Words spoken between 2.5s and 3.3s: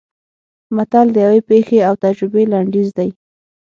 لنډیز دی